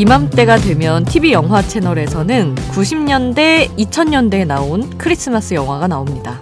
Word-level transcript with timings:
이맘때가 0.00 0.56
되면 0.56 1.04
TV 1.04 1.32
영화 1.32 1.60
채널에서는 1.60 2.54
90년대, 2.54 3.76
2000년대에 3.76 4.46
나온 4.46 4.96
크리스마스 4.96 5.52
영화가 5.52 5.88
나옵니다. 5.88 6.40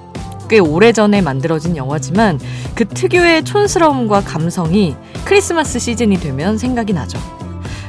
꽤 0.48 0.61
오래전에 0.61 1.22
만들어진 1.22 1.76
영화지만 1.76 2.39
그 2.76 2.86
특유의 2.86 3.44
촌스러움과 3.44 4.21
감성이 4.21 4.94
크리스마스 5.25 5.80
시즌이 5.80 6.21
되면 6.21 6.57
생각이 6.57 6.93
나죠. 6.93 7.18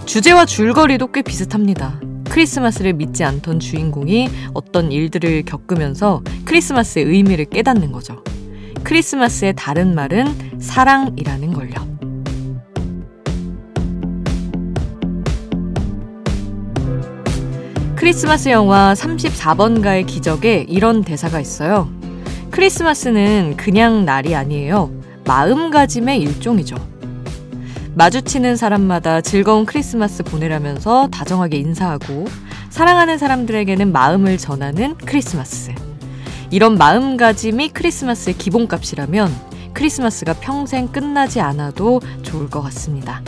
주제와 0.08 0.48
줄거리도 0.48 1.12
꽤 1.12 1.22
비슷합니다. 1.22 2.02
크리스마스를 2.32 2.94
믿지 2.94 3.24
않던 3.24 3.60
주인공이 3.60 4.28
어떤 4.56 4.92
일들을 4.92 5.44
겪으면서 5.46 6.24
크리스마스의 6.46 7.06
의미를 7.06 7.46
깨닫는 7.46 7.92
거죠. 7.92 8.24
크리스마스의 8.84 9.54
다른 9.56 9.94
말은 9.94 10.60
사랑이라는 10.60 11.54
걸요. 11.54 11.89
크리스마스 18.00 18.48
영화 18.48 18.94
34번가의 18.94 20.06
기적에 20.08 20.66
이런 20.70 21.04
대사가 21.04 21.42
있어요. 21.42 21.90
크리스마스는 22.50 23.56
그냥 23.58 24.06
날이 24.06 24.36
아니에요. 24.36 24.90
마음가짐의 25.26 26.22
일종이죠. 26.22 26.78
마주치는 27.96 28.56
사람마다 28.56 29.20
즐거운 29.20 29.66
크리스마스 29.66 30.24
보내라면서 30.24 31.10
다정하게 31.10 31.58
인사하고 31.58 32.24
사랑하는 32.70 33.18
사람들에게는 33.18 33.92
마음을 33.92 34.38
전하는 34.38 34.96
크리스마스. 34.96 35.74
이런 36.52 36.78
마음가짐이 36.78 37.72
크리스마스의 37.72 38.38
기본값이라면 38.38 39.30
크리스마스가 39.74 40.36
평생 40.36 40.88
끝나지 40.88 41.42
않아도 41.42 42.00
좋을 42.22 42.50
것 42.50 42.62
같습니다. 42.62 43.22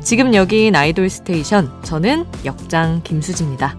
지금 0.00 0.32
여기인 0.32 0.76
Idol 0.76 1.10
Station, 1.10 1.82
저는 1.82 2.24
역장 2.44 3.00
김수지입니다. 3.02 3.76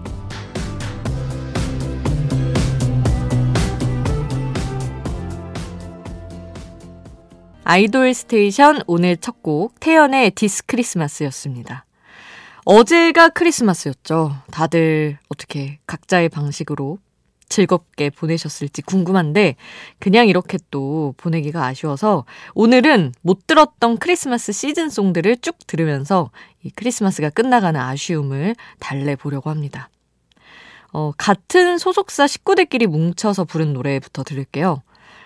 Idol 7.70 8.14
Station 8.14 8.80
오늘 8.86 9.18
첫 9.18 9.42
곡 9.42 9.78
태연의 9.78 10.30
This 10.30 10.64
Christmas였습니다. 10.64 11.84
어제가 12.64 13.28
크리스마스였죠. 13.28 14.34
다들 14.50 15.18
어떻게 15.28 15.78
각자의 15.86 16.30
방식으로 16.30 16.96
즐겁게 17.50 18.08
보내셨을지 18.08 18.80
궁금한데 18.80 19.56
그냥 19.98 20.28
이렇게 20.28 20.56
또 20.70 21.12
보내기가 21.18 21.66
아쉬워서 21.66 22.24
오늘은 22.54 23.12
못 23.20 23.46
들었던 23.46 23.98
크리스마스 23.98 24.50
season 24.52 24.82
song들을 24.82 25.36
쭉 25.42 25.58
들으면서 25.66 26.30
이 26.62 26.70
크리스마스가 26.70 27.28
끝나가는 27.28 27.78
아쉬움을 27.78 28.56
달래보려고 28.78 29.50
합니다. 29.50 29.90
어, 30.94 31.12
같은 31.18 31.76
소속사 31.76 32.28
식구들끼리 32.28 32.86
뭉쳐서 32.86 33.44
부른 33.44 33.74
노래부터 33.74 34.22
들을게요. 34.24 34.82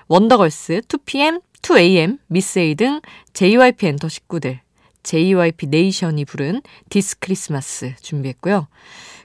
Wonder 0.08 0.44
Girls, 0.44 0.80
2PM, 0.88 1.40
2AM, 1.62 2.18
miss 2.26 2.65
A 2.65 2.74
등 2.74 3.00
JYP 3.32 3.86
엔터 3.86 4.08
식구들, 4.08 4.60
JYP 5.02 5.66
Nation이 5.68 6.24
부른 6.24 6.62
This 6.90 7.18
Christmas 7.18 7.94
준비했고요. 8.00 8.68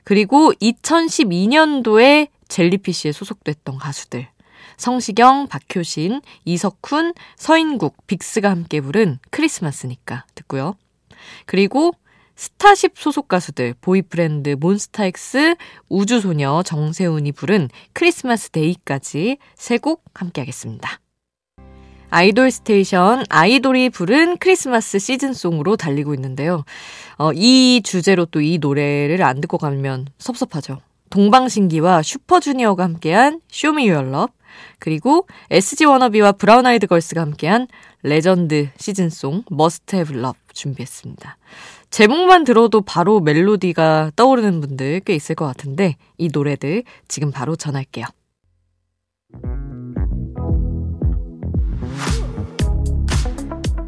그리고 0.04 0.54
2012년도에 0.54 2.30
Jellyfish에 2.48 3.12
소속됐던 3.12 3.78
가수들, 3.78 4.28
성시경, 4.78 5.47
박효신, 5.47 6.22
이석훈, 6.46 7.14
서인국, 7.36 8.08
빅스가 8.08 8.50
함께 8.50 8.80
부른 8.81 9.20
크리스마스니까 9.31 10.26
듣고요. 10.36 10.76
그리고 11.46 11.94
Starship 12.35 12.94
소속 12.96 13.28
가수들 13.28 13.74
Boyfriend 13.81 14.56
Monsta 14.59 15.42
X 15.42 15.56
우주소녀 15.90 16.62
정세운이 16.63 17.31
부른 17.31 17.70
Christmas 17.94 18.52
Day까지 18.52 19.38
세 19.56 19.78
곡 19.80 20.03
함께 20.14 20.42
하겠습니다. 20.42 21.00
Idol 22.09 22.52
Station 22.52 23.25
아이돌이 23.29 23.90
부른 23.90 24.38
크리스마스 24.38 24.97
season 25.00 25.32
song으로 25.32 25.75
달리고 25.75 26.13
있는데요. 26.13 26.63
어, 27.18 27.31
이 27.34 27.81
주제로 27.84 28.25
또 28.25 28.40
이 28.41 28.59
노래를 28.59 29.23
안 29.23 29.41
듣고 29.41 29.57
가면 29.57 30.07
섭섭하죠. 30.17 30.79
동방신기와 31.09 32.01
Super 32.03 32.34
Junior가 32.34 32.84
함께한 32.84 33.41
Show 33.50 33.75
Me 33.75 33.88
Your 33.90 34.13
Love 34.13 34.31
그리고 34.79 35.28
SG 35.51 35.85
워너비와 35.85 36.34
브라운 36.34 36.66
아이드 36.66 36.88
걸스가 36.88 37.22
함께한 37.22 37.67
legend 38.03 38.69
season 38.78 39.17
song 39.17 39.44
Must 39.50 39.96
Have 39.96 40.13
Love 40.13 40.35
준비했습니다. 40.53 41.38
제목만 41.90 42.44
들어도 42.44 42.81
바로 42.81 43.19
멜로디가 43.19 44.12
떠오르는 44.16 44.62
분들 44.62 45.01
꽤 45.01 45.16
있을 45.16 45.35
것 45.35 45.46
같은데 45.46 45.96
이 46.17 46.29
노래들 46.31 46.84
지금 47.07 47.31
바로 47.31 47.56
전할게요. 47.56 48.06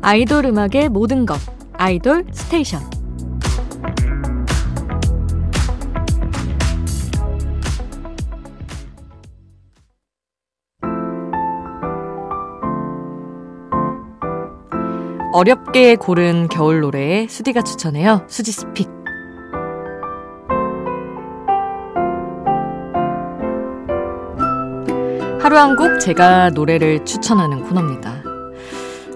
아이돌 0.09 0.43
음악의 0.45 0.89
모든 0.89 1.27
것 1.27 1.37
Idol 1.73 2.25
Station 2.31 2.81
어렵게 15.31 15.95
고른 15.97 16.47
겨울 16.47 16.81
노래에 16.81 17.27
수디가 17.27 17.61
추천해요. 17.61 18.25
수지 18.27 18.51
스픽. 18.51 18.89
하루 25.39 25.55
한 25.55 25.75
곡 25.75 25.99
제가 25.99 26.49
노래를 26.49 27.05
추천하는 27.05 27.61
코너입니다. 27.61 28.18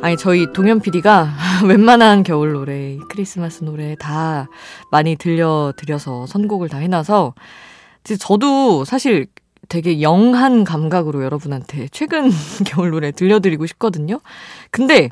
아니 0.04 0.18
저희 0.18 0.52
동현 0.52 0.82
PD가 0.82 1.34
웬만한 1.66 2.24
겨울 2.24 2.52
노래, 2.52 2.98
크리스마스 3.08 3.64
노래 3.64 3.96
다 3.96 4.50
많이 4.92 5.16
들려드려서 5.16 6.28
선곡을 6.28 6.68
다 6.68 6.80
해놔서 6.80 7.34
저도 8.20 8.84
사실 8.84 9.28
되게 9.70 10.02
영한 10.02 10.66
감각으로 10.66 11.24
여러분한테 11.24 11.88
최근 11.94 12.30
겨울 12.68 12.90
노래 12.92 13.12
들려드리고 13.12 13.66
싶거든요. 13.66 14.20
근데 14.72 15.10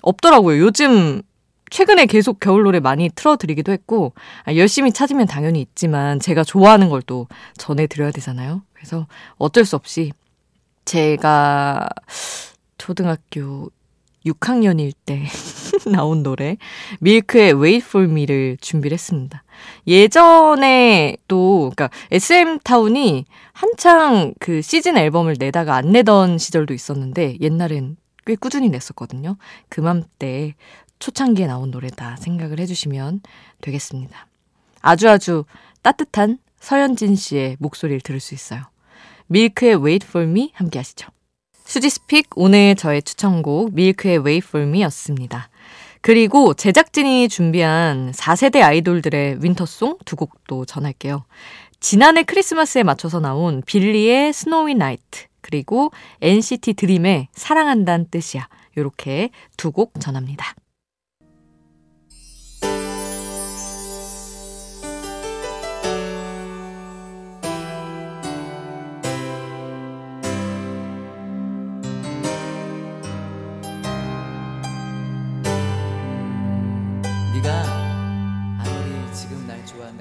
없더라고요. 0.00 0.60
요즘 0.60 1.22
최근에 1.70 2.06
계속 2.06 2.38
겨울 2.38 2.62
노래 2.62 2.78
많이 2.78 3.08
틀어드리기도 3.12 3.72
했고 3.72 4.12
아, 4.44 4.54
열심히 4.54 4.92
찾으면 4.92 5.26
당연히 5.26 5.60
있지만 5.60 6.20
제가 6.20 6.44
좋아하는 6.44 6.88
걸 6.88 7.02
또 7.04 7.26
전해드려야 7.58 8.12
되잖아요. 8.12 8.62
그래서 8.74 9.08
어쩔 9.38 9.64
수 9.64 9.74
없이 9.74 10.12
제가 10.84 11.88
초등학교 12.78 13.70
6학년일 14.26 14.92
때 15.06 15.24
나온 15.90 16.22
노래 16.22 16.56
밀크의 17.00 17.54
Wait 17.60 17.86
for 17.86 18.08
Me를 18.08 18.56
준비를 18.60 18.94
했습니다. 18.94 19.42
예전에 19.86 21.16
또 21.28 21.72
그러니까 21.74 21.90
SM 22.10 22.58
타운이 22.60 23.24
한창 23.52 24.34
그 24.40 24.62
시즌 24.62 24.96
앨범을 24.96 25.36
내다가 25.38 25.76
안 25.76 25.92
내던 25.92 26.38
시절도 26.38 26.74
있었는데 26.74 27.38
옛날엔 27.40 27.96
꽤 28.26 28.36
꾸준히 28.36 28.68
냈었거든요. 28.68 29.36
그맘때 29.68 30.54
초창기에 30.98 31.46
나온 31.46 31.70
노래다 31.70 32.16
생각을 32.16 32.60
해주시면 32.60 33.22
되겠습니다. 33.60 34.26
아주 34.82 35.08
아주 35.08 35.44
따뜻한 35.82 36.38
서현진 36.58 37.16
씨의 37.16 37.56
목소리를 37.58 38.00
들을 38.02 38.20
수 38.20 38.34
있어요. 38.34 38.62
밀크의 39.28 39.82
Wait 39.82 40.06
for 40.06 40.28
Me 40.28 40.50
함께 40.54 40.78
하시죠. 40.78 41.08
수지스픽 41.70 42.30
오늘 42.34 42.74
저의 42.74 43.00
추천곡 43.00 43.74
밀크의 43.74 44.18
Me였습니다. 44.62 45.50
그리고 46.00 46.52
제작진이 46.52 47.28
준비한 47.28 48.10
4세대 48.10 48.60
아이돌들의 48.60 49.36
윈터송 49.40 49.98
두 50.04 50.16
곡도 50.16 50.64
전할게요. 50.64 51.22
지난해 51.78 52.24
크리스마스에 52.24 52.82
맞춰서 52.82 53.20
나온 53.20 53.62
빌리의 53.64 54.32
스노위 54.32 54.74
나이트 54.74 55.26
그리고 55.42 55.92
NCT 56.20 56.74
드림의 56.74 57.28
사랑한다는 57.34 58.08
뜻이야. 58.10 58.48
요렇게 58.76 59.30
두 59.56 59.70
곡 59.70 59.92
전합니다. 60.00 60.56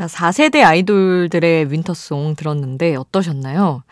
자, 0.00 0.06
4세대 0.06 0.62
아이돌들의 0.64 1.70
winter 1.70 2.08
song 2.08 2.34
들었는데 2.34 2.96
어떠셨나요? 2.96 3.82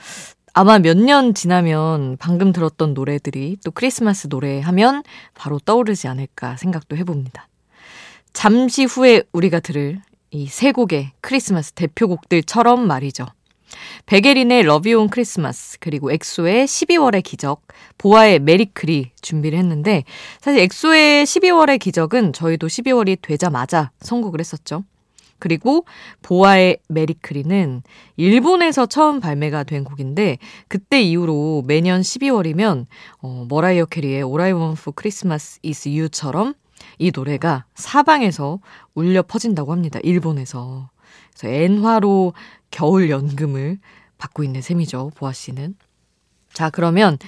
아마 0.55 0.79
몇 0.79 0.97
년 0.97 1.35
지나면 1.35 2.17
방금 2.19 2.51
들었던 2.51 2.95
노래들이 2.95 3.59
또 3.63 3.71
크리스마스 3.71 4.27
노래 4.31 4.59
하면 4.61 5.03
바로 5.35 5.59
떠오르지 5.59 6.09
않을까 6.09 6.57
생각도 6.57 6.97
해봅니다. 6.97 7.49
잠시 8.33 8.87
후에 8.87 9.25
우리가 9.33 9.61
들을 9.61 10.01
이 10.31 10.47
세 10.49 10.73
곡의 10.73 11.11
크리스마스 11.21 11.73
대표곡들처럼 11.73 12.87
말이죠. 12.87 13.27
백예린의 14.07 14.63
Love 14.63 14.95
You 14.95 15.04
on 15.04 15.11
Christmas, 15.11 15.79
그리고 15.79 16.11
엑소의 16.11 16.65
12월의 16.65 17.23
기적, 17.23 17.61
보아의 17.99 18.39
Merry-Chri 18.39 19.11
준비를 19.21 19.59
했는데, 19.59 20.05
사실 20.41 20.61
엑소의 20.63 21.27
12월의 21.27 21.79
기적은 21.79 22.33
저희도 22.33 22.67
12월이 22.67 23.19
되자마자 23.21 23.91
선곡을 24.01 24.41
했었죠. 24.41 24.85
그리고 25.39 25.85
보아의 26.23 26.79
Merry-Chri는 26.89 27.83
일본에서 28.17 28.87
처음 28.87 29.21
발매가 29.21 29.65
된 29.65 29.85
곡인데 29.85 30.39
그때 30.69 31.01
이후로 31.01 31.65
매년 31.67 32.01
12월이면 32.01 32.87
어, 33.21 33.47
머라이어 33.49 33.87
캐리의 33.87 34.23
All 34.25 34.41
I 34.41 34.53
Want 34.53 34.81
for 34.81 34.95
Christmas 34.99 35.61
is 35.65 35.89
You처럼 35.89 36.55
이 36.99 37.11
노래가 37.15 37.65
사방에서 37.75 38.61
울려 38.95 39.23
퍼진다고 39.23 39.73
합니다. 39.73 40.01
일본에서. 40.03 40.91
그래서 41.37 41.55
엔화로 41.55 42.35
겨울 42.71 43.11
연금을 43.11 43.79
받고 44.19 44.43
있는 44.45 44.61
셈이죠. 44.61 45.13
보아 45.15 45.33
씨는. 45.33 45.77
자, 46.53 46.71
그러면 46.71 47.19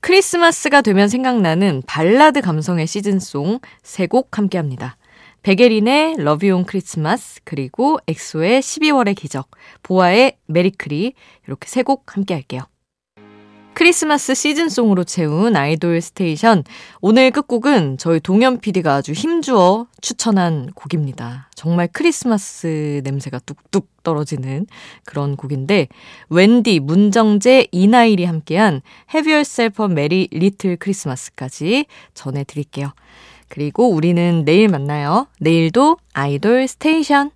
크리스마스가 0.00 0.82
되면 0.82 1.08
생각나는 1.08 1.82
발라드 1.86 2.40
감성의 2.40 2.86
season 2.86 3.29
song 3.29 3.58
세 3.82 4.06
곡 4.06 4.38
함께 4.38 4.58
합니다. 4.58 4.96
백예린의 5.42 6.16
Love 6.18 6.48
You 6.48 6.58
on 6.58 6.64
Christmas, 6.64 7.40
그리고 7.44 7.98
엑소의 8.08 8.60
12월의 8.62 9.14
기적, 9.16 9.48
보아의 9.82 10.38
Merry-Chri, 10.46 11.12
이렇게 11.46 11.68
세 11.68 11.82
곡 11.82 12.16
함께 12.16 12.34
할게요. 12.34 12.62
크리스마스 13.74 14.34
season 14.34 14.64
song으로 14.64 15.04
채운 15.04 15.54
Idol 15.54 16.00
Station. 16.00 16.64
오늘 17.02 17.30
끝곡은 17.30 17.98
저희 17.98 18.20
동현 18.20 18.58
PD가 18.60 18.94
아주 18.94 19.12
힘주어 19.12 19.86
추천한 20.00 20.70
곡입니다. 20.74 21.50
정말 21.54 21.86
크리스마스 21.92 23.02
냄새가 23.04 23.38
뚝뚝 23.40 24.02
떨어지는 24.02 24.66
그런 25.04 25.36
곡인데, 25.36 25.88
웬디, 26.30 26.80
문정재, 26.80 27.66
이나일이 27.70 28.24
함께한 28.24 28.80
Have 29.14 29.30
Yourself 29.30 29.82
a 29.82 29.88
Merry 29.90 30.28
Little 30.32 30.78
Christmas까지 30.82 31.84
전해드릴게요. 32.14 32.94
그리고 33.48 33.88
우리는 33.90 34.44
내일 34.44 34.68
만나요. 34.68 35.26
내일도 35.38 35.96
아이돌 36.12 36.66
스테이션. 36.68 37.30